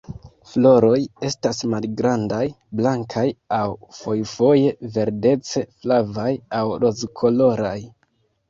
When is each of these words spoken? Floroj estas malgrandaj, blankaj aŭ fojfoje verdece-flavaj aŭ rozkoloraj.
Floroj 0.51 0.93
estas 1.27 1.59
malgrandaj, 1.73 2.41
blankaj 2.79 3.27
aŭ 3.59 3.67
fojfoje 3.99 4.73
verdece-flavaj 4.97 6.29
aŭ 6.63 6.67
rozkoloraj. 6.87 7.79